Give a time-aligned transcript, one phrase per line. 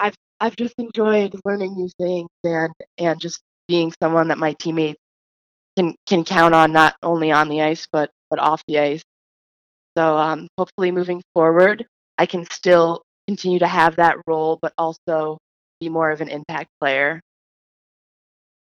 [0.00, 4.98] I've I've just enjoyed learning new things and and just being someone that my teammates
[5.76, 9.02] can can count on not only on the ice but but off the ice.
[9.98, 11.84] So um, hopefully moving forward,
[12.16, 15.38] I can still continue to have that role, but also
[15.80, 17.20] be more of an impact player.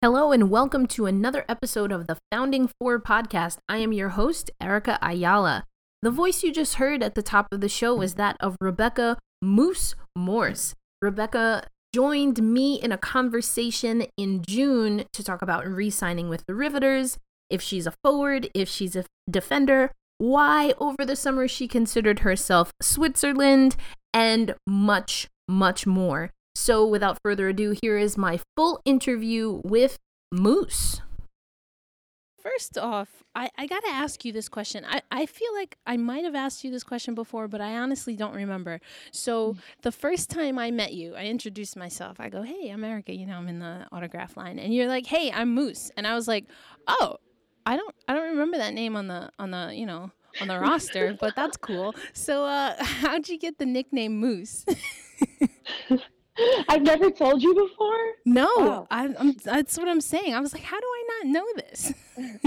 [0.03, 3.59] Hello, and welcome to another episode of the Founding Four podcast.
[3.69, 5.65] I am your host, Erica Ayala.
[6.03, 9.17] The voice you just heard at the top of the show was that of Rebecca
[9.43, 10.75] Moose Morse.
[11.07, 16.55] Rebecca joined me in a conversation in June to talk about re signing with the
[16.55, 17.17] Riveters,
[17.49, 22.73] if she's a forward, if she's a defender, why over the summer she considered herself
[22.83, 23.77] Switzerland,
[24.13, 26.33] and much, much more.
[26.57, 29.97] So, without further ado, here is my full interview with
[30.33, 31.03] Moose.
[32.53, 34.85] First off, I, I got to ask you this question.
[34.89, 38.15] I, I feel like I might have asked you this question before, but I honestly
[38.15, 38.81] don't remember.
[39.11, 39.59] So, mm.
[39.83, 42.21] the first time I met you, I introduced myself.
[42.21, 43.13] I go, Hey, I'm Erica.
[43.13, 44.61] You know, I'm in the autograph line.
[44.61, 45.91] And you're like, Hey, I'm Moose.
[45.97, 46.45] And I was like,
[46.87, 47.17] Oh,
[47.67, 50.61] I don't I don't remember that name on the on the, you know, on the
[50.61, 51.97] roster, but that's cool.
[52.13, 54.65] So, uh, how'd you get the nickname Moose?
[56.69, 58.13] I've never told you before.
[58.25, 58.87] No, wow.
[58.91, 60.35] I, That's what I'm saying.
[60.35, 61.95] I was like, how do I not know this?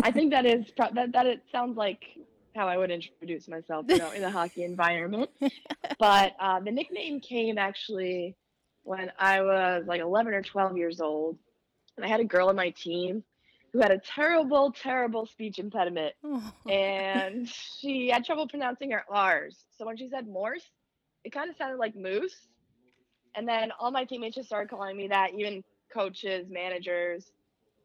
[0.03, 2.03] I think that is pro- that that it sounds like
[2.55, 5.29] how I would introduce myself, you know, in a hockey environment.
[5.99, 8.35] but uh, the nickname came actually
[8.83, 11.37] when I was like 11 or 12 years old,
[11.95, 13.23] and I had a girl on my team
[13.71, 16.53] who had a terrible, terrible speech impediment, oh.
[16.69, 19.65] and she had trouble pronouncing her R's.
[19.77, 20.69] So when she said Morse,
[21.23, 22.47] it kind of sounded like moose.
[23.35, 27.31] And then all my teammates just started calling me that, even coaches, managers,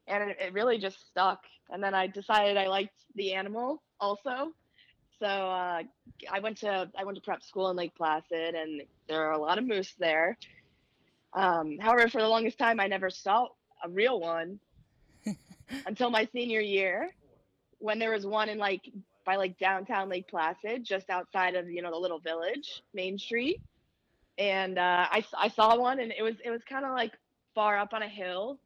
[0.07, 1.43] and it, it really just stuck.
[1.69, 4.53] And then I decided I liked the animal also.
[5.19, 5.83] So uh,
[6.31, 9.37] I went to I went to prep school in Lake Placid, and there are a
[9.37, 10.37] lot of moose there.
[11.33, 13.47] Um, however, for the longest time, I never saw
[13.83, 14.59] a real one
[15.85, 17.11] until my senior year,
[17.79, 18.91] when there was one in like
[19.25, 23.61] by like downtown Lake Placid, just outside of you know the little village, Main Street,
[24.37, 27.13] and uh, I I saw one, and it was it was kind of like
[27.53, 28.59] far up on a hill,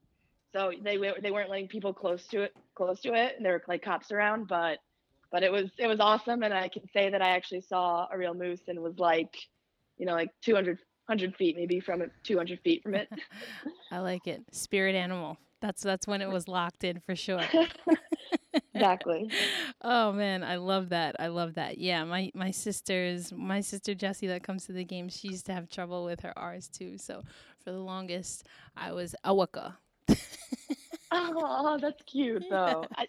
[0.53, 3.63] so they they weren't letting people close to it close to it, and there were
[3.67, 4.79] like cops around, but
[5.31, 8.17] but it was it was awesome, and I can say that I actually saw a
[8.17, 9.35] real moose and was like,
[9.97, 13.09] you know, like 200 100 feet maybe from it 200 feet from it
[13.91, 17.41] i like it spirit animal that's that's when it was locked in for sure.
[18.73, 19.29] exactly.
[19.81, 21.15] oh man, I love that.
[21.19, 21.77] I love that.
[21.77, 25.53] Yeah, my my sisters, my sister Jessie that comes to the game, she used to
[25.53, 26.97] have trouble with her R's too.
[26.97, 27.23] So
[27.63, 29.75] for the longest, I was Awaka.
[31.11, 32.85] oh, that's cute though.
[32.95, 33.05] I,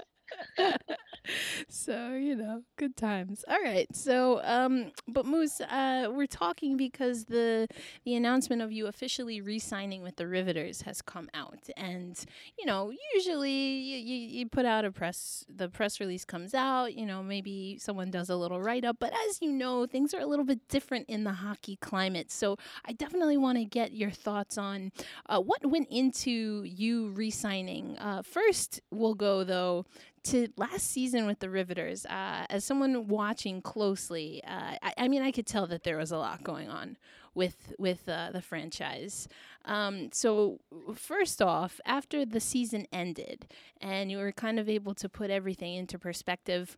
[1.69, 3.45] so you know good times.
[3.49, 7.67] All right so um but moose uh we're talking because the
[8.05, 11.69] the announcement of you officially re-signing with the riveters has come out.
[11.77, 12.19] And
[12.59, 16.95] you know usually you, you, you put out a press the press release comes out
[16.95, 18.97] you know maybe someone does a little write-up.
[18.99, 22.31] But as you know things are a little bit different in the hockey climate.
[22.31, 24.93] So i definitely want to get your thoughts on
[25.27, 27.97] uh, what went into you re-signing.
[27.99, 29.85] Uh, first we'll go though
[30.25, 35.23] to last season with the Riveters, uh, as someone watching closely, uh, I, I, mean,
[35.23, 36.97] I could tell that there was a lot going on
[37.35, 39.29] with with uh, the franchise.
[39.65, 40.61] Um, so
[40.95, 43.47] first off, after the season ended
[43.81, 46.77] and you were kind of able to put everything into perspective,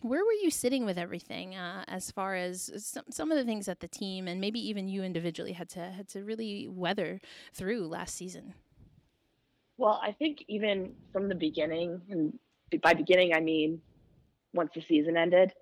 [0.00, 3.66] where were you sitting with everything uh, as far as some, some of the things
[3.66, 7.20] that the team and maybe even you individually had to had to really weather
[7.52, 8.54] through last season?
[9.76, 12.38] Well, I think even from the beginning, and
[12.78, 13.80] by beginning I mean
[14.52, 15.52] once the season ended.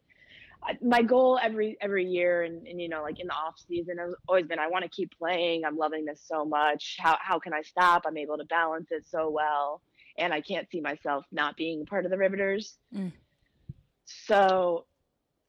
[0.65, 3.99] I, my goal every every year and, and you know like in the off season
[3.99, 5.65] has always been I want to keep playing.
[5.65, 6.97] I'm loving this so much.
[7.00, 8.03] How how can I stop?
[8.06, 9.81] I'm able to balance it so well,
[10.19, 12.78] and I can't see myself not being part of the Riveters.
[12.95, 13.12] Mm.
[14.05, 14.87] So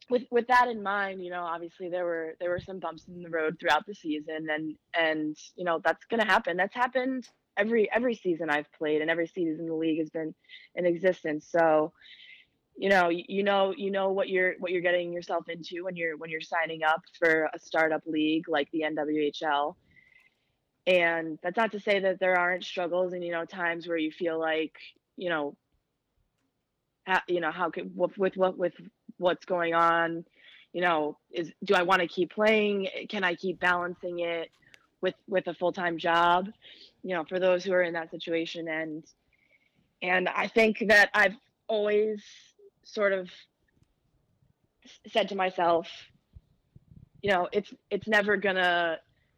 [0.10, 3.22] with with that in mind, you know, obviously there were there were some bumps in
[3.22, 6.58] the road throughout the season, and and you know that's gonna happen.
[6.58, 7.28] That's happened
[7.58, 10.34] every every season I've played and every season the league has been
[10.76, 11.48] in existence.
[11.50, 11.94] So,
[12.76, 16.18] you know, you, know, you know what you're what you're getting yourself into when you're
[16.18, 19.76] when you're signing up for a startup league like the NWHL.
[20.86, 24.12] And that's not to say that there aren't struggles and you know times where you
[24.12, 24.76] feel like
[25.18, 25.56] you know,
[27.08, 28.74] ha- you know how could with, with what with
[29.18, 30.26] what's going on,
[30.74, 32.88] you know, is do I want to keep playing?
[33.10, 34.50] Can I keep balancing it
[35.04, 36.50] with with a full time job?
[37.04, 39.04] you know for those who are in that situation and
[40.02, 41.36] and i think that i've
[41.68, 42.24] always
[42.84, 43.30] sort of
[45.08, 45.88] said to myself
[47.22, 48.98] you know it's it's never gonna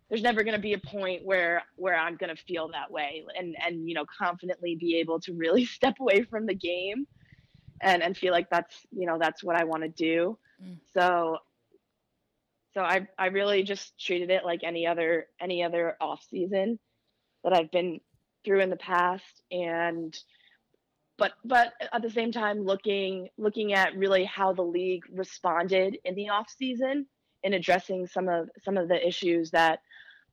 [0.09, 3.87] there's never to be a point where where I'm to feel that way and and
[3.87, 7.07] you know confidently be able to really step away from the game
[7.81, 10.37] and and feel like that's you know that's what I want to do.
[10.63, 10.77] Mm.
[10.93, 11.39] So
[12.75, 16.77] so I I really just treated it like any other any other off season
[17.43, 18.01] that I've been
[18.43, 20.15] through in the past and
[21.17, 26.15] but but at the same time looking looking at really how the league responded in
[26.15, 27.07] the off season
[27.43, 29.79] in addressing some of some of the issues that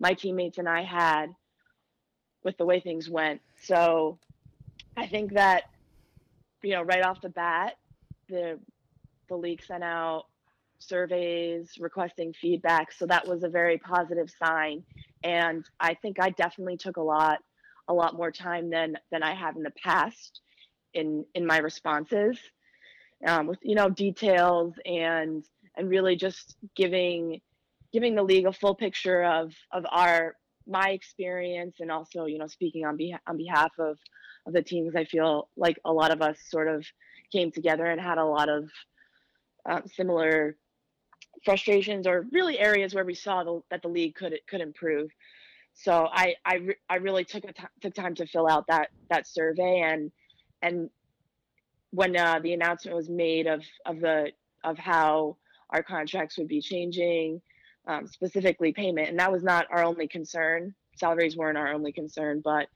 [0.00, 1.26] my teammates and I had
[2.42, 3.40] with the way things went.
[3.62, 4.18] So
[4.96, 5.64] I think that
[6.62, 7.76] you know right off the bat
[8.28, 8.58] the
[9.28, 10.24] the league sent out
[10.82, 12.92] surveys requesting feedback.
[12.92, 14.84] So that was a very positive sign.
[15.24, 17.38] And I think I definitely took a lot
[17.88, 20.40] a lot more time than than I have in the past
[20.94, 22.38] in in my responses
[23.26, 25.44] um, with you know details and
[25.76, 27.40] and really just giving
[27.92, 30.36] giving the league a full picture of of our
[30.66, 33.98] my experience and also you know speaking on behalf on behalf of
[34.46, 34.94] of the teams.
[34.96, 36.84] I feel like a lot of us sort of
[37.30, 38.68] came together and had a lot of
[39.68, 40.56] uh, similar
[41.44, 45.10] frustrations or really areas where we saw the, that the league could could improve
[45.74, 48.88] so I I, re- I really took a t- took time to fill out that
[49.08, 50.10] that survey and
[50.60, 50.90] and
[51.90, 54.32] when uh, the announcement was made of of the
[54.64, 55.36] of how
[55.70, 57.40] our contracts would be changing,
[57.86, 60.74] um, specifically payment, and that was not our only concern.
[60.96, 62.68] Salaries weren't our only concern, but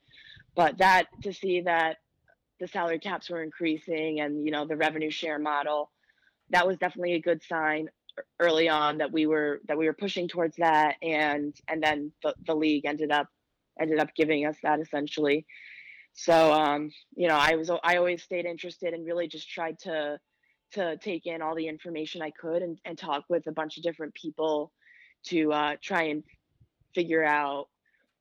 [0.54, 1.98] but that to see that
[2.60, 5.90] the salary caps were increasing and you know the revenue share model,
[6.50, 7.88] that was definitely a good sign
[8.40, 10.96] early on that we were that we were pushing towards that.
[11.02, 13.28] And and then the, the league ended up
[13.78, 15.46] ended up giving us that essentially.
[16.14, 20.18] So um, you know i was i always stayed interested and really just tried to
[20.72, 23.82] to take in all the information i could and, and talk with a bunch of
[23.82, 24.72] different people
[25.24, 26.22] to uh, try and
[26.94, 27.68] figure out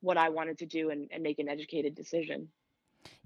[0.01, 2.47] what i wanted to do and, and make an educated decision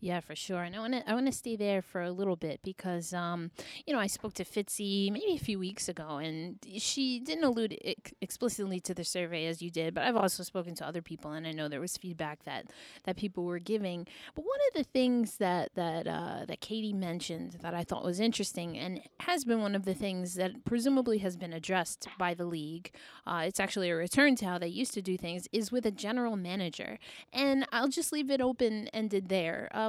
[0.02, 0.64] yeah, for sure.
[0.64, 3.52] And I want to I want to stay there for a little bit because um,
[3.86, 7.78] you know, I spoke to Fitzy maybe a few weeks ago and she didn't allude
[7.84, 11.32] ex- explicitly to the survey as you did, but I've also spoken to other people
[11.32, 12.68] and I know there was feedback that
[13.04, 14.08] that people were giving.
[14.36, 18.20] But one of the things that that uh, that Katie mentioned that I thought was
[18.20, 22.46] interesting and has been one of the things that presumably has been addressed by the
[22.46, 22.92] league.
[23.28, 25.92] Uh, it's actually a return to how they used to do things is with a
[25.92, 27.00] general manager.
[27.34, 29.70] And I'll just leave it open ended there.
[29.74, 29.89] Um,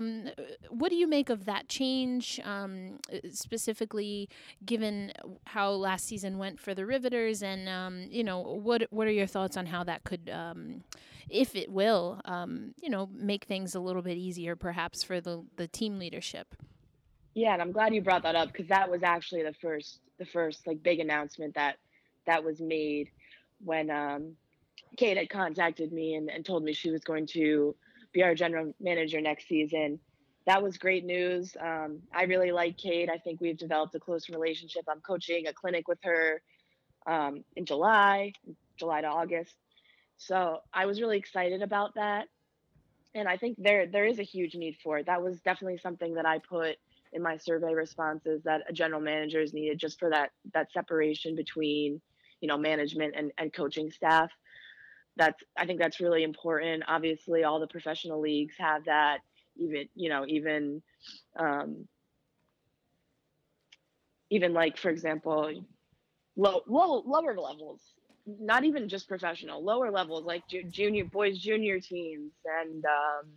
[0.69, 2.99] what do you make of that change, um,
[3.31, 4.29] specifically
[4.64, 5.12] given
[5.47, 7.43] how last season went for the Riveters?
[7.43, 10.82] And um, you know, what what are your thoughts on how that could, um,
[11.29, 15.44] if it will, um, you know, make things a little bit easier, perhaps for the
[15.56, 16.55] the team leadership?
[17.35, 20.26] Yeah, and I'm glad you brought that up because that was actually the first the
[20.26, 21.76] first like big announcement that
[22.26, 23.11] that was made
[23.64, 24.32] when um,
[24.97, 27.75] Kate had contacted me and, and told me she was going to
[28.12, 29.99] be our general manager next season.
[30.47, 31.57] That was great news.
[31.61, 33.09] Um, I really like Kate.
[33.11, 34.85] I think we've developed a close relationship.
[34.89, 36.43] I'm coaching a clinic with her
[37.07, 38.33] um, in July,
[38.79, 39.55] July to August.
[40.17, 42.29] So I was really excited about that.
[43.15, 45.07] And I think there there is a huge need for it.
[45.07, 46.77] That was definitely something that I put
[47.12, 51.35] in my survey responses that a general manager is needed just for that that separation
[51.35, 52.01] between,
[52.41, 54.31] you know, management and, and coaching staff
[55.17, 56.85] that's I think that's really important.
[56.89, 59.19] Obviously, all the professional leagues have that.
[59.57, 60.83] Even you know, even
[61.37, 61.88] um,
[64.31, 65.52] even like for example,
[66.37, 67.81] low, low lower levels,
[68.26, 73.31] not even just professional, lower levels like ju- junior boys junior teams and um,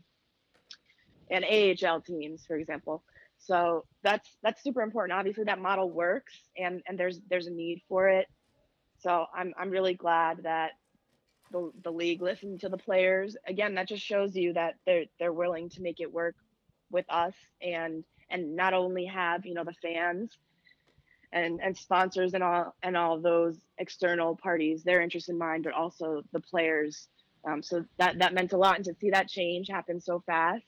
[1.30, 3.04] and AHL teams, for example.
[3.40, 5.18] So that's that's super important.
[5.18, 8.28] Obviously, that model works, and and there's there's a need for it.
[9.00, 10.72] So I'm I'm really glad that
[11.54, 13.38] the, the league listening to the players.
[13.48, 16.36] Again that just shows you that they're they're willing to make it work
[16.92, 20.32] with us and and not only have you know the fans
[21.32, 25.74] and and sponsors and all and all those external parties their interest in mind but
[25.74, 27.08] also the players.
[27.46, 28.76] Um, so that that meant a lot.
[28.76, 30.66] And to see that change happen so fast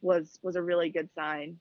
[0.00, 1.58] was was a really good sign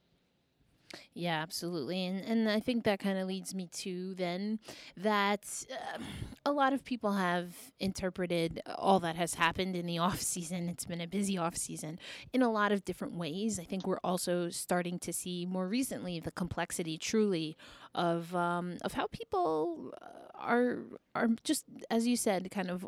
[1.13, 2.06] yeah, absolutely.
[2.06, 4.60] And and I think that kind of leads me to then
[4.96, 6.00] that uh,
[6.46, 10.70] a lot of people have interpreted all that has happened in the off season.
[10.70, 12.00] It's been a busy off season
[12.34, 13.60] in a lot of different ways.
[13.60, 17.58] I think we're also starting to see more recently the complexity truly
[17.94, 20.06] of um, of how people uh,
[20.39, 20.79] are
[21.15, 22.88] are just as you said kind of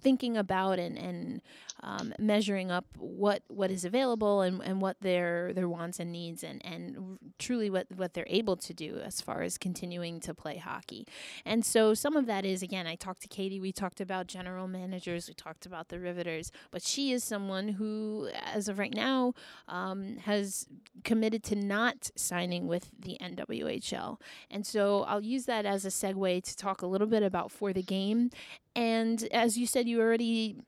[0.00, 1.42] thinking about and, and
[1.82, 6.42] um, measuring up what what is available and, and what their their wants and needs
[6.42, 10.56] and, and truly what, what they're able to do as far as continuing to play
[10.56, 11.06] hockey.
[11.44, 14.66] And so some of that is again, I talked to Katie, we talked about general
[14.66, 19.34] managers, we talked about the Riveters, but she is someone who, as of right now,
[19.68, 20.66] um, has
[21.04, 24.18] committed to not signing with the NWHL.
[24.50, 27.72] And so I'll use that as a segue to talk a little bit about for
[27.72, 28.30] the game.
[28.76, 30.60] And as you said, you already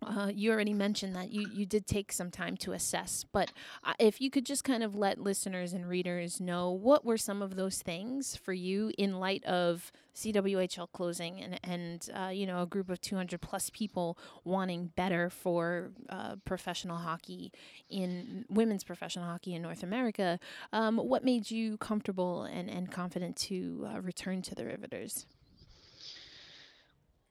[0.00, 3.52] uh, you already mentioned that you, you did take some time to assess, but
[3.84, 7.42] uh, if you could just kind of let listeners and readers know what were some
[7.42, 12.62] of those things for you in light of CWHL closing and, and uh, you know,
[12.62, 17.52] a group of 200 plus people wanting better for uh, professional hockey
[17.90, 20.38] in women's professional hockey in North America.
[20.72, 25.26] Um, what made you comfortable and, and confident to uh, return to the Riveters?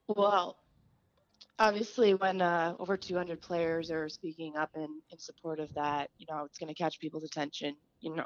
[0.08, 0.58] Well,
[1.60, 6.26] obviously when uh, over 200 players are speaking up in, in support of that you
[6.30, 7.76] know it's going to catch people's attention.
[8.00, 8.26] You know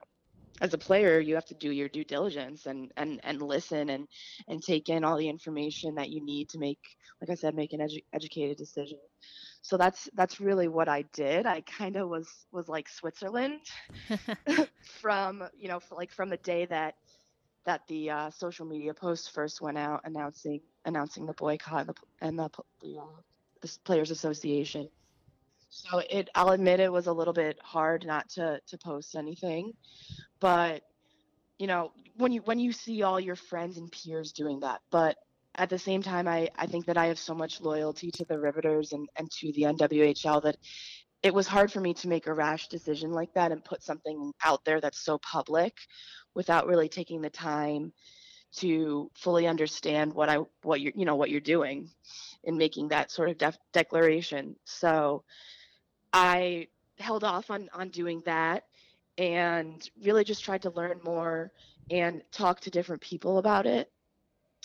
[0.59, 4.07] as a player you have to do your due diligence and and and listen and
[4.47, 6.79] and take in all the information that you need to make
[7.21, 8.99] like i said make an edu- educated decision.
[9.63, 11.45] So that's that's really what i did.
[11.45, 13.59] I kind of was was like switzerland
[15.01, 16.95] from you know like from the day that
[17.65, 21.95] that the uh, social media posts first went out announcing announcing the boycott and the,
[22.21, 23.05] and the, uh,
[23.61, 24.89] the Players Association.
[25.69, 29.73] So it, I'll admit it was a little bit hard not to to post anything,
[30.39, 30.83] but
[31.59, 35.17] you know when you when you see all your friends and peers doing that, but
[35.55, 38.39] at the same time, I, I think that I have so much loyalty to the
[38.39, 40.57] Riveters and, and to the NWHL that
[41.23, 44.31] it was hard for me to make a rash decision like that and put something
[44.43, 45.77] out there that's so public
[46.33, 47.93] without really taking the time
[48.53, 51.89] to fully understand what I what you're you know what you're doing
[52.43, 54.55] in making that sort of def- declaration.
[54.65, 55.23] So
[56.11, 58.65] I held off on on doing that
[59.17, 61.51] and really just tried to learn more
[61.89, 63.91] and talk to different people about it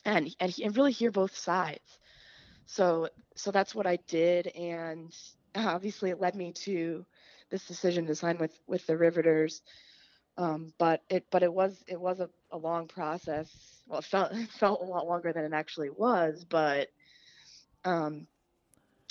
[0.05, 1.99] and and, and really hear both sides.
[2.67, 5.15] So so that's what I did and
[5.57, 7.05] obviously it led me to
[7.51, 9.63] this decision to sign with with the Riveters.
[10.39, 14.33] Um, but it but it was it was a, a long process well, it felt
[14.35, 16.89] it felt a lot longer than it actually was, but
[17.85, 18.27] um,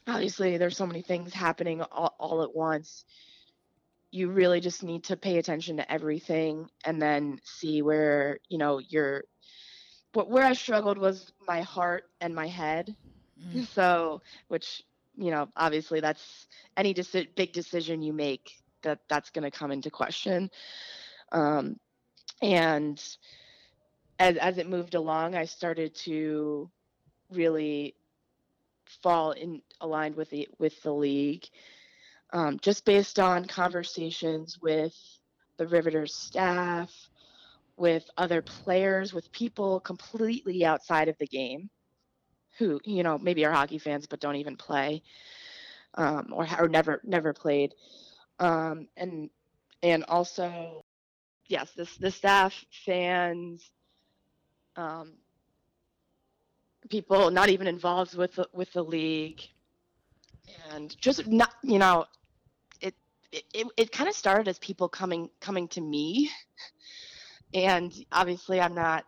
[0.07, 3.05] obviously there's so many things happening all, all at once.
[4.11, 8.79] You really just need to pay attention to everything and then see where you know
[8.79, 9.23] your
[10.13, 12.95] what where I struggled was my heart and my head.
[13.41, 13.67] Mm.
[13.73, 14.83] So, which
[15.17, 18.51] you know, obviously that's any deci- big decision you make
[18.83, 20.49] that that's going to come into question.
[21.31, 21.79] Um,
[22.41, 23.01] and
[24.19, 26.69] as as it moved along, I started to
[27.31, 27.95] really
[29.01, 31.45] fall in aligned with the with the league,
[32.31, 34.95] um, just based on conversations with
[35.57, 36.91] the Riveters staff,
[37.77, 41.69] with other players, with people completely outside of the game,
[42.57, 45.03] who you know maybe are hockey fans but don't even play,
[45.95, 47.73] um, or or never never played,
[48.39, 49.29] um, and
[49.83, 50.83] and also
[51.47, 53.69] yes, this the staff, fans,
[54.75, 55.13] um,
[56.89, 59.41] people not even involved with the, with the league,
[60.71, 62.05] and just not you know,
[62.81, 62.95] it
[63.31, 66.29] it, it kind of started as people coming coming to me,
[67.53, 69.05] and obviously I'm not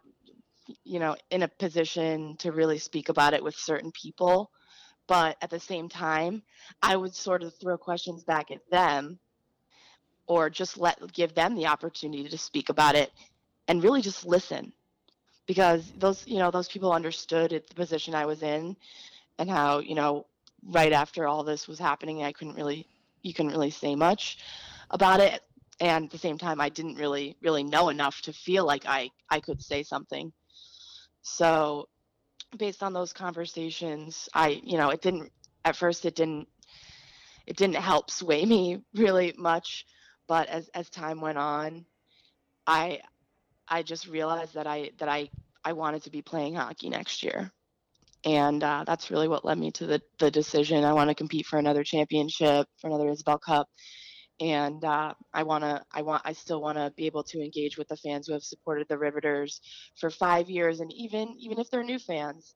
[0.84, 4.52] you know in a position to really speak about it with certain people
[5.08, 6.42] but at the same time
[6.82, 9.20] i would sort of throw questions back at them
[10.28, 13.12] or just let give them the opportunity to speak about it
[13.68, 14.72] and really just listen
[15.48, 18.76] because those you know those people understood the position I was in
[19.40, 20.28] and how you know
[20.64, 22.86] right after all this was happening I couldn't really
[23.24, 24.38] you couldn't really say much
[24.92, 25.42] about it.
[25.80, 29.10] And at the same time I didn't really really know enough to feel like I
[29.30, 30.32] I could say something
[31.28, 31.88] so
[32.58, 35.32] based on those conversations I you know it didn't
[35.66, 36.48] at first it didn't
[37.46, 39.86] it didn't help sway me really much
[40.28, 41.86] but as as time went on
[42.66, 43.02] I
[43.68, 45.30] I just realized that I that I
[45.64, 47.52] I wanted to be playing hockey next year,
[48.24, 50.84] and uh, that's really what led me to the the decision.
[50.84, 53.68] I want to compete for another championship, for another Isobel Cup,
[54.40, 57.78] and uh, I want to I want I still want to be able to engage
[57.78, 59.62] with the fans who have supported the Riveters
[59.96, 62.56] for five years, and even even if they're new fans.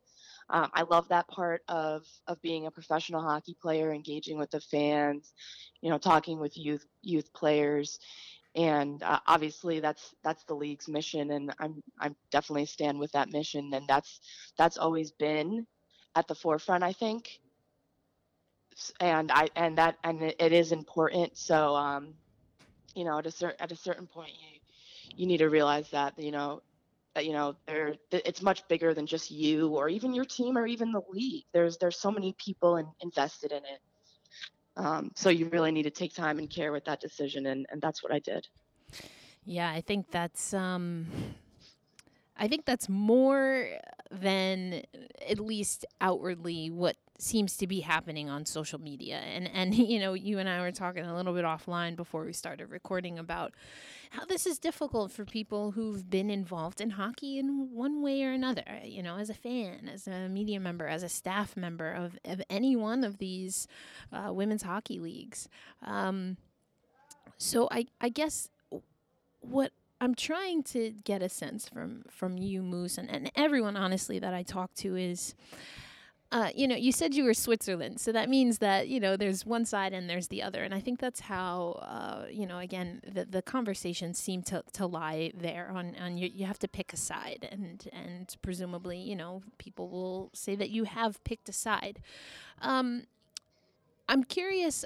[0.49, 4.59] Um, I love that part of of being a professional hockey player, engaging with the
[4.59, 5.33] fans,
[5.81, 7.99] you know, talking with youth youth players,
[8.55, 13.31] and uh, obviously that's that's the league's mission and i'm i'm definitely stand with that
[13.31, 14.19] mission and that's
[14.57, 15.65] that's always been
[16.15, 17.40] at the forefront i think
[18.99, 21.37] and I and that and it, is important.
[21.37, 22.13] So um,
[22.95, 24.59] you know, at a certain at a certain point, you
[25.15, 26.61] you need to realize that you know
[27.15, 30.65] that you know there it's much bigger than just you or even your team or
[30.65, 31.45] even the league.
[31.53, 33.81] There's there's so many people in, invested in it.
[34.77, 37.81] Um, so you really need to take time and care with that decision, and and
[37.81, 38.47] that's what I did.
[39.45, 41.07] Yeah, I think that's um,
[42.37, 43.69] I think that's more
[44.09, 44.83] than
[45.29, 49.17] at least outwardly what seems to be happening on social media.
[49.17, 52.33] And and you know, you and I were talking a little bit offline before we
[52.33, 53.53] started recording about
[54.11, 58.31] how this is difficult for people who've been involved in hockey in one way or
[58.31, 58.63] another.
[58.83, 62.41] You know, as a fan, as a media member, as a staff member of, of
[62.49, 63.67] any one of these
[64.11, 65.47] uh, women's hockey leagues.
[65.83, 66.37] Um,
[67.37, 68.49] so I I guess
[69.41, 74.17] what I'm trying to get a sense from from you, Moose, and, and everyone honestly
[74.19, 75.35] that I talk to is
[76.31, 79.45] uh, you know, you said you were Switzerland, so that means that you know there's
[79.45, 83.01] one side and there's the other, and I think that's how uh, you know again
[83.05, 86.93] the the conversations seem to, to lie there on on you you have to pick
[86.93, 91.53] a side, and and presumably you know people will say that you have picked a
[91.53, 91.99] side.
[92.61, 93.03] Um,
[94.07, 94.85] I'm curious.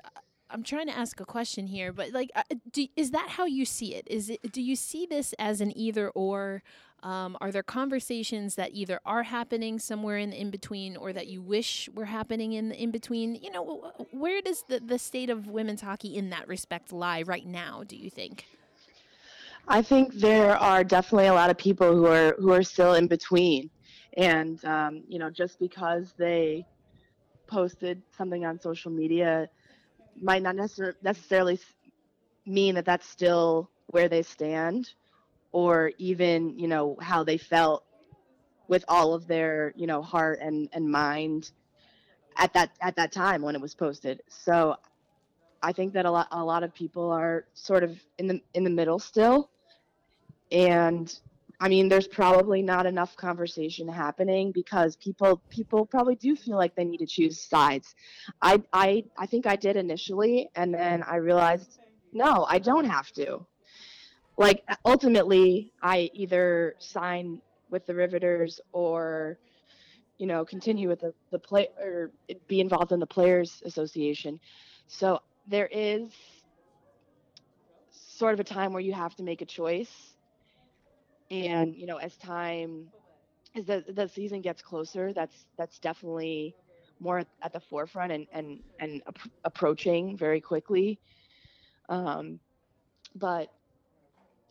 [0.49, 3.65] I'm trying to ask a question here, but like, uh, do, is that how you
[3.65, 4.07] see it?
[4.07, 6.63] Is it do you see this as an either or?
[7.05, 11.27] Um, are there conversations that either are happening somewhere in the in between or that
[11.27, 13.35] you wish were happening in the in between?
[13.35, 17.45] You know, where does the, the state of women's hockey in that respect lie right
[17.45, 18.45] now, do you think?
[19.67, 23.05] I think there are definitely a lot of people who are who are still in
[23.05, 23.69] between,
[24.17, 26.65] and um, you know, just because they
[27.45, 29.47] posted something on social media
[30.19, 31.59] might not necessarily
[32.47, 34.89] mean that that's still where they stand
[35.55, 37.85] or even you know how they felt
[38.67, 41.51] with all of their you know heart and and mind
[42.35, 44.21] at that at that time when it was posted.
[44.27, 44.75] So
[45.63, 48.65] i think that a lot a lot of people are sort of in the in
[48.65, 49.49] the middle still.
[50.51, 51.07] And
[51.61, 56.75] i mean there's probably not enough conversation happening because people people probably do feel like
[56.75, 57.95] they need to choose sides.
[58.41, 61.79] I i i think i did initially and then i realized
[62.11, 63.45] no i don't have to
[64.37, 69.37] like ultimately I either sign with the Riveters or
[70.17, 72.11] you know continue with the the play or
[72.47, 74.39] be involved in the players association.
[74.87, 76.09] So there is
[77.91, 80.13] sort of a time where you have to make a choice.
[81.31, 82.87] And you know, as time
[83.55, 86.55] as the the season gets closer, that's that's definitely
[86.99, 90.99] more at the forefront and and and ap- approaching very quickly.
[91.89, 92.39] Um,
[93.15, 93.49] but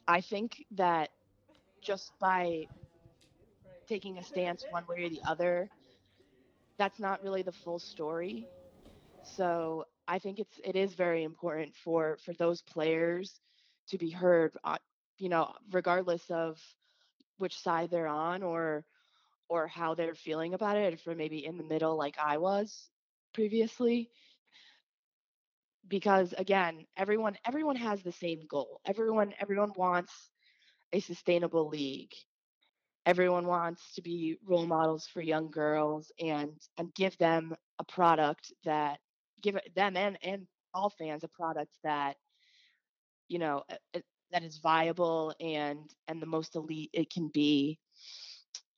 [0.07, 1.11] I think that
[1.83, 2.69] just by
[3.89, 5.71] taking a stance one way or the other,
[6.79, 8.49] that's not really the full story.
[9.23, 13.41] So I think it's it is very important for for those players
[13.89, 14.79] to be heard, uh,
[15.19, 16.61] you know, regardless of
[17.39, 18.85] which side they're on or
[19.49, 20.93] or how they're feeling about it.
[20.95, 22.91] If they're maybe in the middle, like I was
[23.35, 24.11] previously,
[25.89, 28.81] because again everyone everyone has the same goal.
[28.87, 30.13] Everyone everyone wants
[30.93, 32.13] a sustainable league.
[33.07, 38.53] Everyone wants to be role models for young girls and and give them a product
[38.65, 38.99] that
[39.43, 42.17] give them and and all fans a product that
[43.29, 43.63] you know
[44.33, 47.79] that is viable and and the most elite it can be.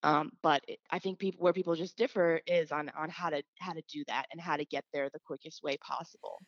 [0.02, 3.42] Um, but it, I think people where people just differ is on on how to
[3.58, 6.38] how to do that and how to get there the quickest way possible.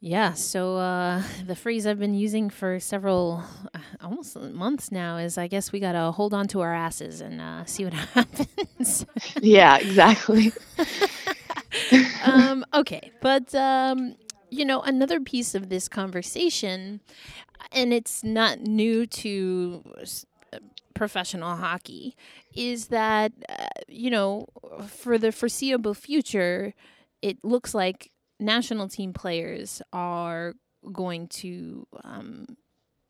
[0.00, 3.42] Yeah, so uh, the phrase I've been using for several,
[3.74, 7.20] uh, almost months now is I guess we got to hold on to our asses
[7.20, 9.04] and uh, see what happens.
[9.40, 10.52] yeah, exactly.
[12.24, 14.14] um, okay, but um,
[14.50, 17.00] you know, another piece of this conversation,
[17.72, 19.82] and it's not new to
[20.94, 22.16] professional hockey,
[22.54, 24.46] is that, uh, you know,
[24.86, 26.72] for the foreseeable future,
[27.20, 30.54] it looks like national team players are
[30.92, 32.56] going to um,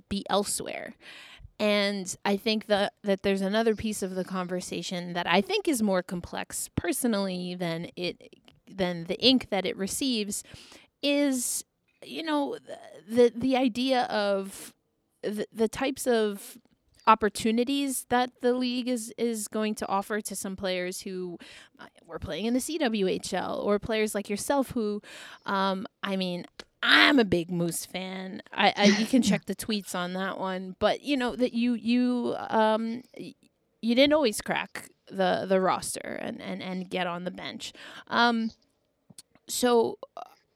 [0.08, 0.94] be elsewhere.
[1.60, 5.82] And I think that that there's another piece of the conversation that I think is
[5.82, 8.34] more complex personally than it
[8.70, 10.44] than the ink that it receives
[11.02, 11.64] is
[12.04, 12.58] you know
[13.08, 14.72] the the idea of
[15.22, 16.58] the, the types of
[17.08, 21.38] opportunities that the league is is going to offer to some players who
[21.80, 25.02] uh, were playing in the CWHL or players like yourself who
[25.46, 26.46] um, I mean
[26.82, 28.42] I'm a big Moose fan.
[28.52, 31.74] I, I you can check the tweets on that one, but you know that you
[31.74, 37.30] you um you didn't always crack the the roster and and and get on the
[37.30, 37.72] bench.
[38.08, 38.50] Um
[39.48, 39.98] so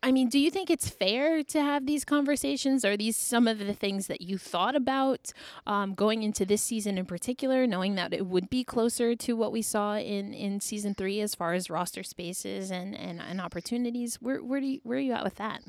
[0.04, 2.84] I mean, do you think it's fair to have these conversations?
[2.84, 5.32] Are these some of the things that you thought about
[5.64, 9.52] um, going into this season in particular, knowing that it would be closer to what
[9.52, 14.16] we saw in, in season three as far as roster spaces and, and, and opportunities?
[14.20, 15.62] Where where do you, where are you at with that?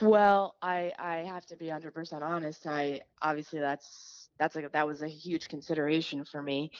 [0.00, 2.66] Well, I I have to be 100% honest.
[2.66, 6.70] I obviously that's that's like that was a huge consideration for me.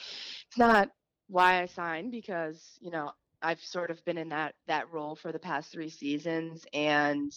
[0.47, 0.89] It's not
[1.27, 5.31] why I signed because you know I've sort of been in that that role for
[5.31, 7.31] the past three seasons, and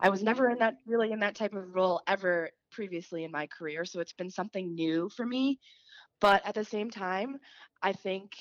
[0.00, 3.46] I was never in that really in that type of role ever previously in my
[3.46, 3.84] career.
[3.84, 5.58] So it's been something new for me.
[6.20, 7.38] But at the same time,
[7.82, 8.32] I think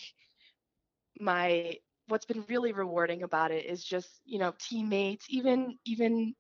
[1.19, 1.77] my
[2.07, 6.33] what's been really rewarding about it is just you know teammates, even even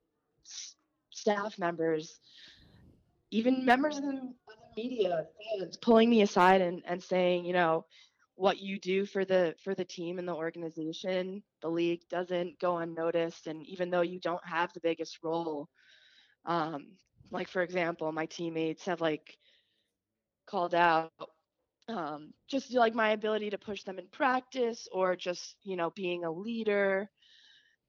[1.11, 2.19] staff members,
[3.31, 4.33] even members of the,
[4.75, 5.27] media,
[5.59, 7.85] fans pulling me aside and, and saying, you know,
[8.35, 12.77] what you do for the for the team and the organization the league doesn't go
[12.77, 15.69] unnoticed and even though you don't have the biggest role
[16.45, 16.87] um
[17.31, 19.37] like for example my teammates have like
[20.47, 21.11] called out
[21.89, 26.23] um just like my ability to push them in practice or just you know being
[26.23, 27.09] a leader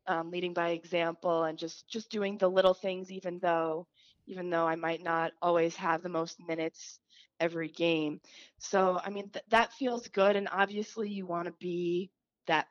[0.06, 3.86] um, leading by example and just just doing the little things even though
[4.26, 7.00] even though i might not always have the most minutes
[7.40, 8.20] every game.
[8.58, 12.10] So I mean th- that feels good, and obviously you want to be
[12.46, 12.66] that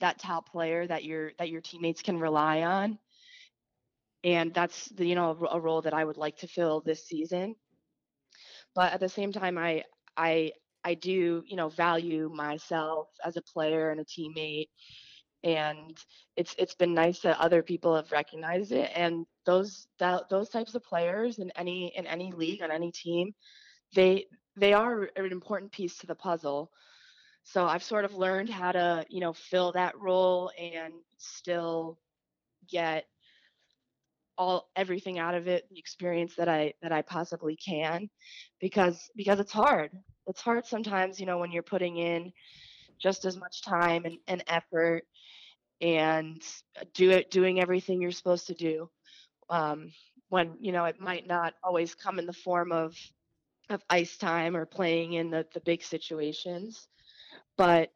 [0.00, 2.98] that top player that your that your teammates can rely on,
[4.24, 7.54] and that's the you know a, role that I would like to fill this season.
[8.74, 9.84] But at the same time, I
[10.16, 10.52] I
[10.84, 14.68] I do you know value myself as a player and a teammate
[15.42, 15.98] and
[16.36, 20.74] it's it's been nice that other people have recognized it and those that those types
[20.74, 23.32] of players in any in any league on any team
[23.94, 24.26] they
[24.56, 26.70] they are an important piece to the puzzle.
[27.42, 31.98] So I've sort of learned how to, you know, fill that role and still
[32.68, 33.06] get
[34.36, 38.08] all everything out of it, the experience that I that I possibly can
[38.60, 39.90] because because it's hard.
[40.26, 42.32] It's hard sometimes, you know, when you're putting in
[43.00, 45.04] just as much time and, and effort
[45.80, 46.42] and
[46.94, 48.90] do it doing everything you're supposed to do.
[49.48, 49.92] Um,
[50.28, 52.94] when, you know, it might not always come in the form of
[53.68, 56.88] of ice time or playing in the, the big situations.
[57.56, 57.92] But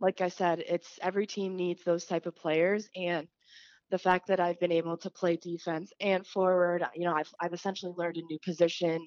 [0.00, 3.26] like I said, it's every team needs those type of players and
[3.90, 7.52] the fact that I've been able to play defense and forward, you know, I've I've
[7.52, 9.06] essentially learned a new position,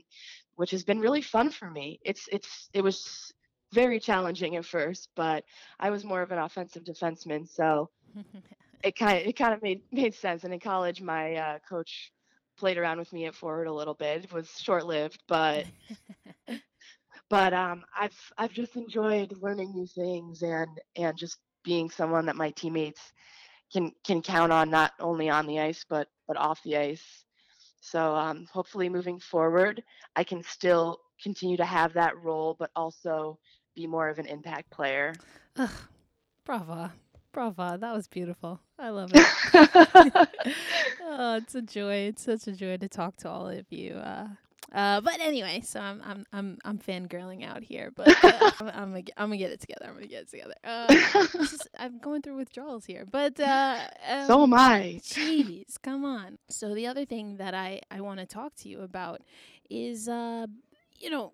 [0.56, 2.00] which has been really fun for me.
[2.04, 3.34] It's it's it was
[3.74, 5.44] very challenging at first, but
[5.80, 7.90] I was more of an offensive defenseman, so
[8.84, 10.44] it kind of it kind of made made sense.
[10.44, 12.12] And in college, my uh, coach
[12.58, 14.26] played around with me at forward a little bit.
[14.26, 15.66] It was short lived, but
[17.30, 22.36] but um, I've I've just enjoyed learning new things and and just being someone that
[22.36, 23.02] my teammates
[23.72, 27.26] can can count on not only on the ice but but off the ice.
[27.82, 29.84] So um, hopefully moving forward,
[30.16, 33.40] I can still continue to have that role, but also
[33.76, 35.14] be more of an impact player.
[35.58, 35.70] Ugh,
[36.46, 36.92] bravo.
[37.34, 38.60] Brava, that was beautiful.
[38.78, 39.26] I love it.
[41.04, 41.96] oh, it's a joy.
[42.08, 43.96] It's such a joy to talk to all of you.
[43.96, 44.28] Uh,
[44.72, 48.92] uh, but anyway, so I'm I'm I'm I'm fangirling out here, but uh, I'm, I'm,
[48.92, 49.86] gonna I'm gonna get it together.
[49.88, 50.54] I'm gonna get it together.
[50.64, 50.94] Uh,
[51.34, 55.00] just, I'm going through withdrawals here, but uh, um, so am I.
[55.04, 56.38] Jeez, come on.
[56.50, 59.22] So the other thing that I I want to talk to you about
[59.70, 60.46] is uh,
[61.00, 61.34] you know,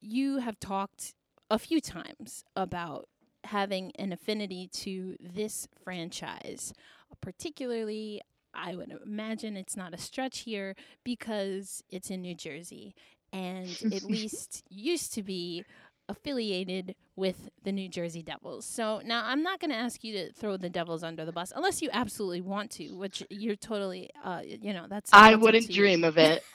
[0.00, 1.14] you have talked
[1.50, 3.08] a few times about
[3.44, 6.72] having an affinity to this franchise,
[7.20, 8.20] particularly.
[8.58, 12.94] I would imagine it's not a stretch here because it's in New Jersey
[13.32, 15.64] and at least used to be
[16.08, 18.64] affiliated with the New Jersey Devils.
[18.64, 21.52] So now I'm not going to ask you to throw the Devils under the bus
[21.54, 25.10] unless you absolutely want to, which you're totally, uh, you know, that's.
[25.12, 26.42] I wouldn't dream of it.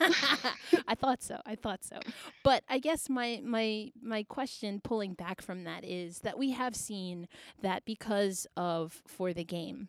[0.88, 1.40] I thought so.
[1.44, 1.98] I thought so.
[2.44, 6.74] But I guess my my my question, pulling back from that, is that we have
[6.74, 7.28] seen
[7.60, 9.88] that because of for the game.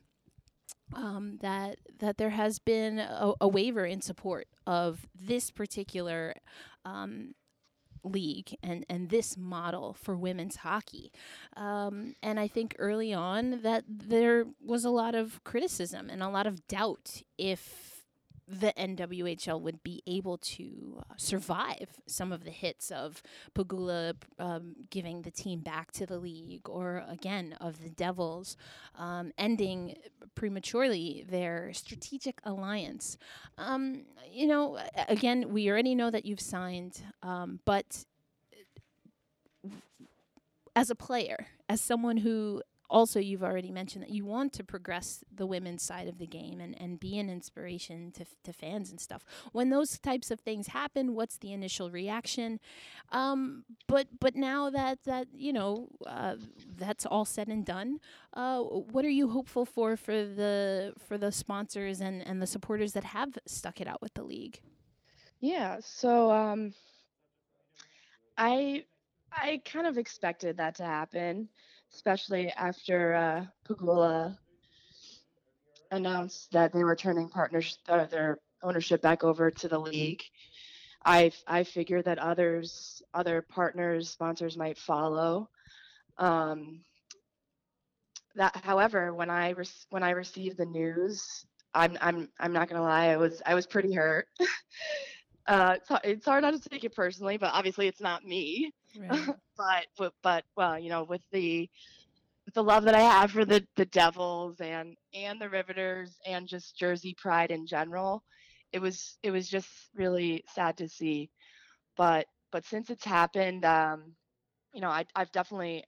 [0.93, 6.35] Um, that that there has been a, a waiver in support of this particular
[6.85, 7.33] um,
[8.03, 11.11] league and, and this model for women's hockey.
[11.55, 16.29] Um, and I think early on that there was a lot of criticism and a
[16.29, 17.92] lot of doubt if
[18.47, 23.23] the NWHL would be able to uh, survive some of the hits of
[23.55, 28.57] Pegula um, giving the team back to the league, or again of the Devils
[28.97, 29.95] um, ending
[30.35, 33.17] prematurely their strategic alliance.
[33.57, 38.05] Um, you know, again, we already know that you've signed, um, but
[40.75, 42.61] as a player, as someone who
[42.93, 46.61] also you've already mentioned that you want to progress the women's side of the game
[46.61, 49.25] and, and be an inspiration to, to fans and stuff.
[49.51, 52.59] When those types of things happen, what's the initial reaction?
[53.11, 56.35] Um, but but now that that you know uh,
[56.77, 57.99] that's all said and done,
[58.33, 62.93] uh, what are you hopeful for for the for the sponsors and and the supporters
[62.93, 64.61] that have stuck it out with the league?
[65.39, 66.73] Yeah, so um,
[68.37, 68.85] I
[69.31, 71.49] I kind of expected that to happen,
[71.93, 74.37] especially after uh, Pegula
[75.91, 80.21] announced that they were turning partners uh, their ownership back over to the league.
[81.05, 85.49] I I figured that others other partners sponsors might follow.
[86.17, 86.81] Um,
[88.35, 92.81] that however when I re- when I received the news, I'm I'm I'm not gonna
[92.81, 94.27] lie, I was I was pretty hurt.
[95.47, 98.71] uh, it's, it's hard not to take it personally, but obviously it's not me.
[98.99, 99.35] Right.
[99.57, 101.69] but, but but well, you know, with the
[102.45, 106.47] with the love that I have for the the Devils and and the Riveters and
[106.47, 108.23] just Jersey pride in general,
[108.71, 111.29] it was it was just really sad to see.
[111.97, 114.15] But but since it's happened, um,
[114.73, 115.83] you know, I I've definitely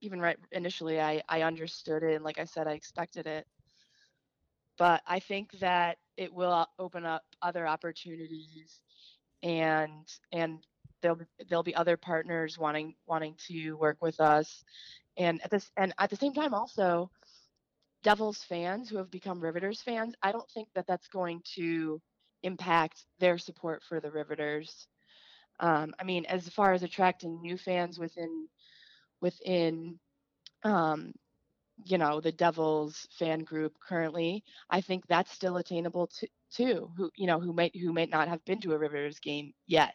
[0.00, 3.46] even right initially I I understood it and like I said I expected it.
[4.78, 8.80] But I think that it will open up other opportunities
[9.42, 10.58] and and
[11.02, 14.64] there'll there'll be other partners wanting wanting to work with us.
[15.18, 17.10] And at this and at the same time also
[18.02, 22.00] devils fans who have become riveters fans i don't think that that's going to
[22.42, 24.86] impact their support for the riveters.
[25.60, 28.48] Um, i mean as far as attracting new fans within
[29.20, 29.98] within
[30.64, 31.12] um,
[31.84, 37.10] you know the devils fan group currently i think that's still attainable to, too who
[37.16, 39.94] you know who might who might not have been to a riveters game yet.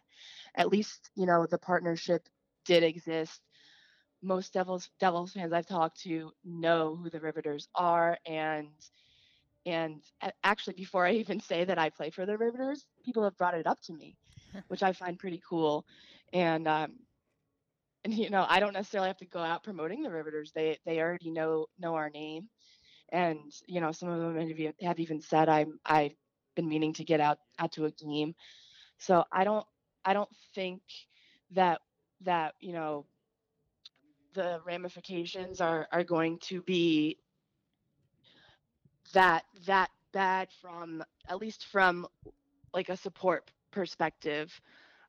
[0.54, 2.28] At least you know the partnership
[2.66, 3.40] did exist.
[4.22, 8.68] Most devils devils fans i've talked to know who the riveters are and
[9.66, 10.02] and
[10.44, 13.66] actually before i even say that i play for the riveters people have brought it
[13.66, 14.16] up to me
[14.68, 15.86] which i find pretty cool.
[16.32, 16.92] And um
[18.04, 20.52] and you know i don't necessarily have to go out promoting the riveters.
[20.52, 22.48] They they already know know our name.
[23.10, 26.14] And you know some of them have, have even said i'm i've
[26.54, 28.34] been meaning to get out out to a game
[28.98, 29.66] so i don't
[30.04, 30.82] I don't think
[31.52, 31.80] that
[32.22, 33.06] that you know
[34.34, 37.18] the ramifications are are going to be
[39.12, 42.06] that that bad from at least from
[42.72, 44.60] like a support perspective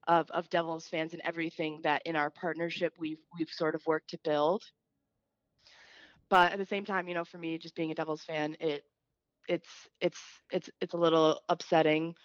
[0.08, 4.10] of of Devils fans and everything that in our partnership we've we've sort of worked
[4.10, 4.64] to build.
[6.30, 8.84] But at the same time, you know, for me, just being a Devils fan, it
[9.48, 9.70] it's
[10.02, 10.20] it's
[10.52, 12.16] it's it's a little upsetting.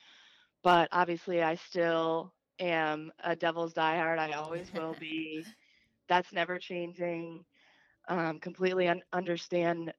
[0.62, 4.18] But obviously, I still am a Devil's diehard.
[4.18, 5.44] I always will be.
[6.08, 7.44] That's never changing.
[8.08, 9.92] Um, completely un- understand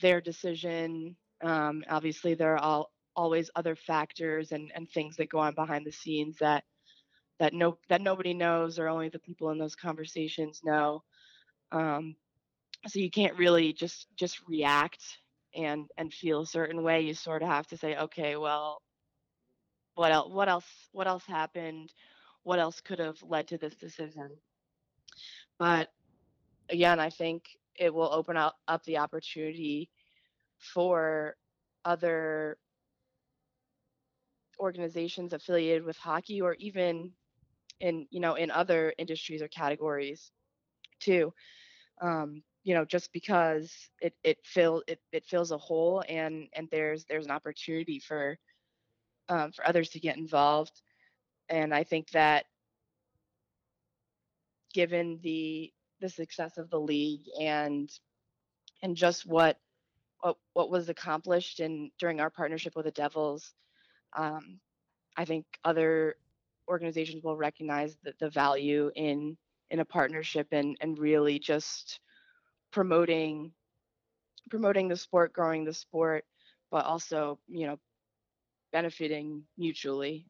[0.00, 1.16] their decision.
[1.42, 5.84] Um, obviously, there are all, always other factors and, and things that go on behind
[5.84, 6.64] the scenes that
[7.38, 11.02] that no that nobody knows or only the people in those conversations know.
[11.72, 12.14] Um,
[12.86, 15.02] so you can't really just just react
[15.54, 17.02] and and feel a certain way.
[17.02, 18.82] You sort of have to say, okay, well,
[19.94, 21.92] what else what else what else happened
[22.42, 24.30] what else could have led to this decision
[25.58, 25.88] but
[26.70, 27.44] again i think
[27.76, 29.90] it will open up, up the opportunity
[30.58, 31.34] for
[31.84, 32.56] other
[34.58, 37.10] organizations affiliated with hockey or even
[37.80, 40.32] in you know in other industries or categories
[41.00, 41.32] too
[42.02, 46.68] um, you know just because it it fill it, it fills a hole and and
[46.70, 48.38] there's there's an opportunity for
[49.30, 50.82] um, for others to get involved.
[51.48, 52.44] And I think that
[54.74, 57.90] given the the success of the league and
[58.82, 59.58] and just what
[60.20, 63.54] what, what was accomplished in during our partnership with the Devils,
[64.16, 64.58] um,
[65.16, 66.16] I think other
[66.68, 69.36] organizations will recognize the, the value in
[69.70, 72.00] in a partnership and and really just
[72.72, 73.52] promoting
[74.50, 76.24] promoting the sport, growing the sport,
[76.70, 77.78] but also you know
[78.72, 80.26] benefiting mutually.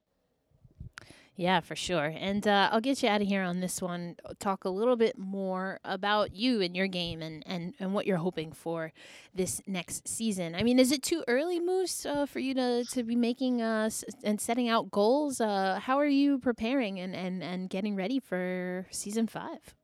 [1.40, 2.12] Yeah, for sure.
[2.18, 4.16] And uh, I'll get you out of here on this one.
[4.40, 8.18] Talk a little bit more about you and your game and, and, and what you're
[8.18, 8.92] hoping for
[9.34, 10.54] this next season.
[10.54, 13.88] I mean, is it too early, Moose, uh, for you to, to be making uh,
[14.22, 15.40] and setting out goals?
[15.40, 19.74] Uh, how are you preparing and, and, and getting ready for season five?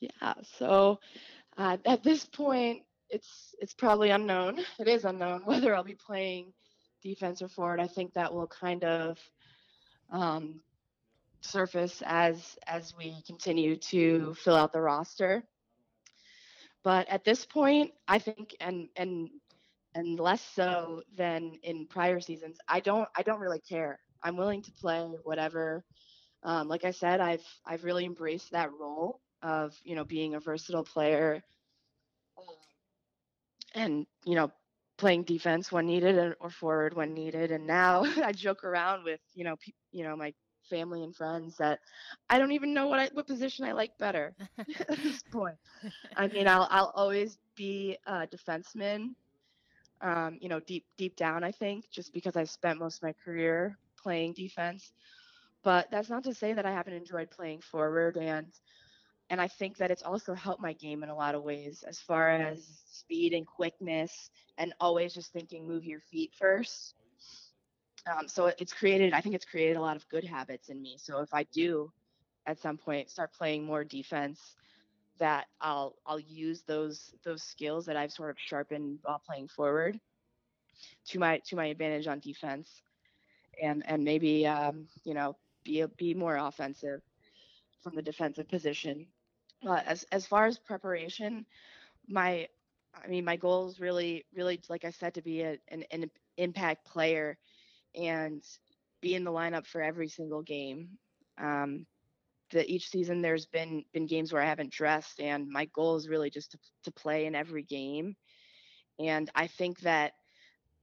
[0.00, 0.98] Yeah, so
[1.58, 4.60] uh, at this point, it's it's probably unknown.
[4.78, 6.52] It is unknown whether I'll be playing
[7.02, 7.80] defense or forward.
[7.80, 9.18] I think that will kind of
[10.10, 10.60] um,
[11.42, 15.44] surface as as we continue to fill out the roster.
[16.82, 19.28] But at this point, I think and and
[19.94, 24.00] and less so than in prior seasons, I don't I don't really care.
[24.22, 25.84] I'm willing to play whatever.
[26.42, 30.40] Um, like I said, I've I've really embraced that role of you know being a
[30.40, 31.42] versatile player,
[33.74, 34.50] and you know
[34.98, 37.50] playing defense when needed or forward when needed.
[37.50, 40.32] And now I joke around with you know pe- you know my
[40.68, 41.80] family and friends that
[42.28, 44.34] I don't even know what I, what position I like better
[44.88, 45.56] at this point.
[46.16, 49.14] I mean, I'll I'll always be a defenseman.
[50.00, 53.12] Um, you know, deep deep down, I think, just because I've spent most of my
[53.24, 54.92] career playing defense.
[55.62, 58.46] But that's not to say that I haven't enjoyed playing forward and
[59.30, 62.00] and I think that it's also helped my game in a lot of ways as
[62.00, 66.94] far as speed and quickness and always just thinking move your feet first.
[68.10, 70.96] Um, so it's created, I think it's created a lot of good habits in me.
[70.98, 71.92] So if I do
[72.46, 74.56] at some point start playing more defense,
[75.18, 80.00] that I'll I'll use those those skills that I've sort of sharpened while playing forward
[81.08, 82.80] to my to my advantage on defense,
[83.62, 87.02] and and maybe um, you know be be more offensive
[87.82, 89.06] from the defensive position
[89.66, 91.44] uh, as as far as preparation,
[92.08, 92.48] my
[92.94, 96.10] I mean my goal is really really like I said to be a, an, an
[96.36, 97.38] impact player
[97.94, 98.42] and
[99.00, 100.88] be in the lineup for every single game.
[101.38, 101.86] Um,
[102.52, 106.08] that each season there's been been games where I haven't dressed, and my goal is
[106.08, 108.16] really just to to play in every game.
[108.98, 110.12] And I think that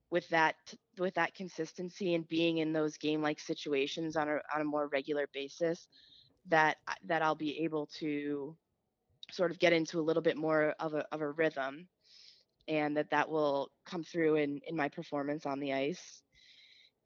[0.09, 0.55] with that
[0.97, 4.87] with that consistency and being in those game like situations on a on a more
[4.87, 5.87] regular basis,
[6.47, 8.55] that that I'll be able to
[9.31, 11.87] sort of get into a little bit more of a, of a rhythm
[12.67, 16.21] and that that will come through in, in my performance on the ice.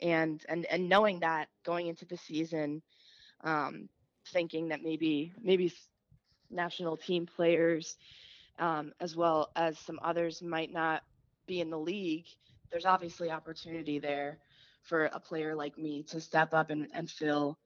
[0.01, 2.81] And and and knowing that going into the season
[3.43, 3.87] um,
[4.33, 5.71] thinking that maybe maybe
[6.49, 7.97] national team players
[8.59, 11.03] um, as well as some others might not
[11.47, 12.25] be in the league
[12.71, 14.39] there's obviously opportunity there
[14.83, 17.57] for a player like me to step up and, and fill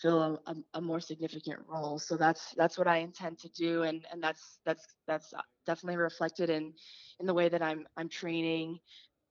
[0.00, 1.98] fill a, a, more significant role.
[1.98, 5.34] So that's that's what I intend to do, and and that's that's that's
[5.66, 6.72] definitely reflected in
[7.20, 8.78] in the way that I'm I'm training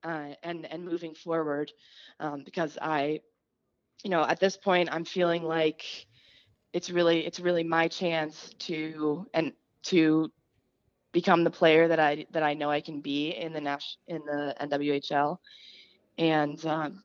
[0.04, 1.72] uh, and and moving forward,
[2.20, 3.20] um, because I,
[4.04, 5.84] you know, at this point I'm feeling like
[6.72, 9.52] it's really it's really my chance to and
[9.84, 10.30] to
[11.12, 14.22] become the player that I that I know I can be in the Nash in
[14.24, 15.38] the NWHL,
[16.18, 17.02] and um,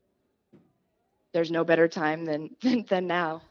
[1.34, 3.42] there's no better time than than, than now.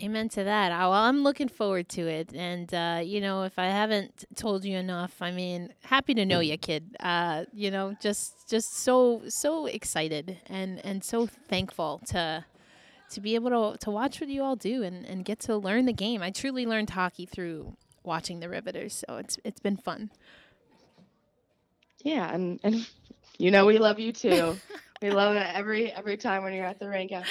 [0.00, 0.70] Amen to that.
[0.70, 2.32] Well, I'm looking forward to it.
[2.34, 6.40] And, uh, you know, if I haven't told you enough, I mean, happy to know
[6.40, 6.96] you, kid.
[6.98, 12.42] Uh, you know, just, just so, so excited and, and so thankful to,
[13.10, 15.84] to be able to, to watch what you all do and, and get to learn
[15.84, 16.22] the game.
[16.22, 19.04] I truly learned hockey through watching the Riveters.
[19.06, 20.10] So it's, it's been fun.
[22.02, 22.32] Yeah.
[22.32, 22.88] And, and
[23.36, 24.56] you know, we love you too.
[25.02, 27.12] we love it every, every time when you're at the rink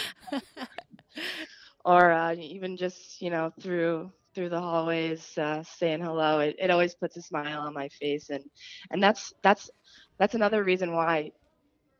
[1.85, 6.71] or uh, even just you know through through the hallways uh, saying hello it, it
[6.71, 8.43] always puts a smile on my face and
[8.91, 9.69] and that's that's
[10.17, 11.31] that's another reason why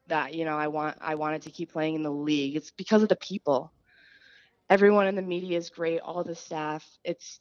[0.07, 2.55] that you know i want i wanted to keep playing in the league.
[2.55, 3.71] It's because of the people.
[4.69, 6.85] Everyone in the media is great all the staff.
[7.03, 7.39] It's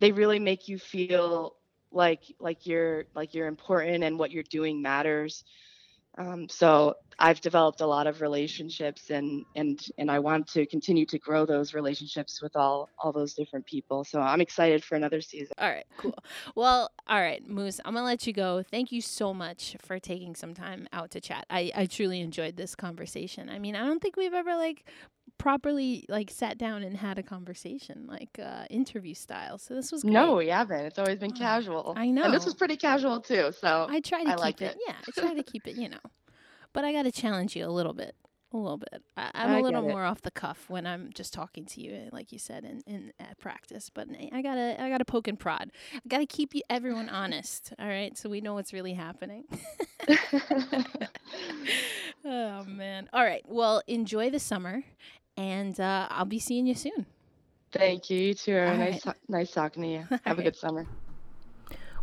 [0.00, 1.56] they really make you feel
[1.90, 5.44] like like you're like you're important and what you're doing matters
[6.18, 11.04] um, so I've developed a lot of relationships and and and I want to continue
[11.06, 14.04] to grow those relationships with all all those different people.
[14.04, 15.52] So I'm excited for another season.
[15.58, 16.14] All right, cool.
[16.54, 18.62] Well, all right, Moose, I'm gonna let you go.
[18.62, 21.46] Thank you so much for taking some time out to chat.
[21.50, 23.48] I I truly enjoyed this conversation.
[23.48, 24.84] I mean, I don't think we've ever like
[25.38, 30.02] properly like sat down and had a conversation like uh interview style so this was
[30.02, 30.12] great.
[30.12, 33.20] no we haven't it's always been oh, casual i know and this was pretty casual
[33.20, 34.76] too so i try to I keep it.
[34.76, 34.78] it.
[34.86, 35.98] yeah i try to keep it you know
[36.72, 38.14] but i gotta challenge you a little bit
[38.52, 39.02] a little bit.
[39.14, 42.08] I, am a little more off the cuff when i'm just talking to you eh,
[42.12, 45.70] like you said in, in at practice but i gotta i gotta poke and prod.
[45.94, 49.44] I gotta keep you everyone honest all right so we know what's really happening.
[52.24, 53.08] Oh man.
[53.12, 54.82] All right well enjoy the summer
[55.38, 57.06] and uh, I'll be seeing you soon.
[57.72, 58.18] Thank you.
[58.18, 58.54] You too.
[58.54, 59.16] Nice, right.
[59.28, 60.04] nice talking to you.
[60.24, 60.86] Have a good summer.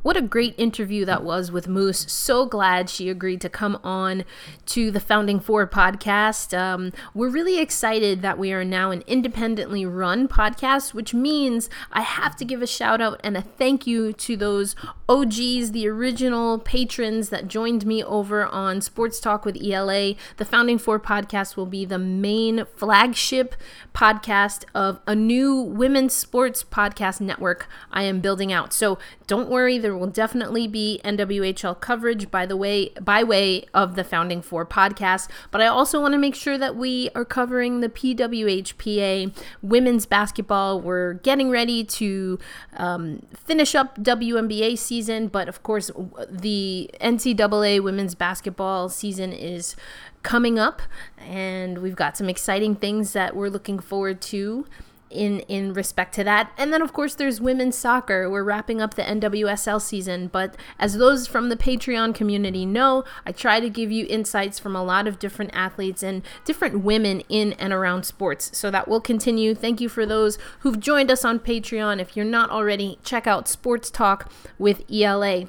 [0.05, 2.05] What a great interview that was with Moose.
[2.07, 4.23] So glad she agreed to come on
[4.67, 6.55] to the Founding Four podcast.
[6.55, 12.01] Um, we're really excited that we are now an independently run podcast, which means I
[12.01, 14.75] have to give a shout out and a thank you to those
[15.09, 20.13] OGs, the original patrons that joined me over on Sports Talk with ELA.
[20.37, 23.55] The Founding Four podcast will be the main flagship
[23.95, 28.71] podcast of a new women's sports podcast network I am building out.
[28.71, 33.63] So don't worry, there there will definitely be NWHL coverage by the way by way
[33.73, 35.29] of the Founding Four podcast.
[35.51, 40.81] But I also want to make sure that we are covering the PWHPA women's basketball.
[40.81, 42.37] We're getting ready to
[42.75, 45.89] um, finish up WNBA season, but of course
[46.29, 49.77] the NCAA women's basketball season is
[50.23, 50.81] coming up,
[51.17, 54.65] and we've got some exciting things that we're looking forward to
[55.09, 56.51] in in respect to that.
[56.57, 58.29] And then of course there's women's soccer.
[58.29, 63.31] We're wrapping up the NWSL season, but as those from the Patreon community know, I
[63.31, 67.53] try to give you insights from a lot of different athletes and different women in
[67.53, 68.57] and around sports.
[68.57, 69.55] So that will continue.
[69.55, 71.99] Thank you for those who've joined us on Patreon.
[71.99, 75.47] If you're not already, check out Sports Talk with ELA.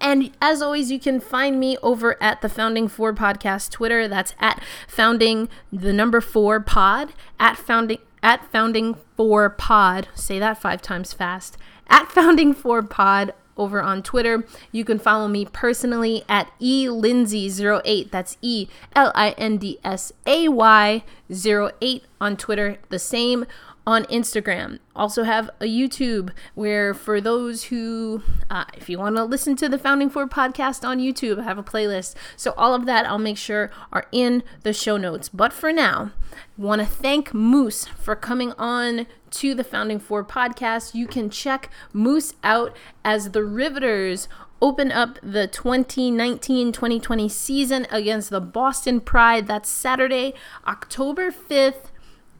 [0.00, 4.06] And as always, you can find me over at the Founding Four Podcast Twitter.
[4.06, 10.08] That's at founding the number four pod, at founding at Founding Four Pod.
[10.14, 11.56] Say that five times fast.
[11.88, 14.44] At Founding Four Pod over on Twitter.
[14.72, 18.10] You can follow me personally at elindsay08.
[18.10, 22.78] That's E L I N D S A Y 08 on Twitter.
[22.88, 23.44] The same
[23.88, 24.78] on Instagram.
[24.94, 29.66] Also have a YouTube where for those who, uh, if you want to listen to
[29.66, 32.14] the Founding Four podcast on YouTube, I have a playlist.
[32.36, 35.30] So all of that I'll make sure are in the show notes.
[35.30, 36.12] But for now,
[36.58, 40.94] want to thank Moose for coming on to the Founding Four podcast.
[40.94, 42.76] You can check Moose out
[43.06, 44.28] as the Riveters
[44.60, 49.46] open up the 2019 2020 season against the Boston Pride.
[49.46, 50.34] That's Saturday,
[50.66, 51.86] October 5th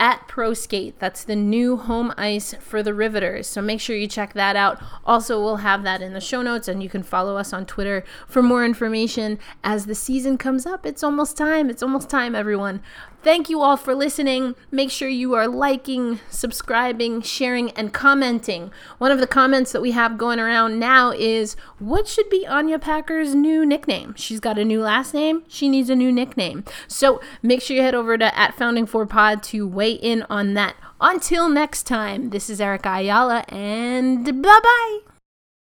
[0.01, 0.99] at Pro Skate.
[0.99, 3.47] That's the new home ice for the Riveters.
[3.47, 4.81] So make sure you check that out.
[5.05, 8.05] Also, we'll have that in the show notes, and you can follow us on Twitter
[8.27, 10.87] for more information as the season comes up.
[10.87, 11.69] It's almost time.
[11.71, 12.81] It's almost time, everyone.
[13.23, 14.55] Thank you all for listening.
[14.71, 18.71] Make sure you are liking, subscribing, sharing, and commenting.
[18.99, 22.79] One of the comments that we have going around now is what should be Anya
[22.79, 24.15] Packer's new nickname?
[24.17, 25.43] She's got a new last name.
[25.49, 26.65] She needs a new nickname.
[26.87, 30.55] So make sure you head over to at Founding Four Pod to weigh in on
[30.55, 30.77] that.
[31.01, 35.08] Until next time, this is Erica Ayala, and bye bye.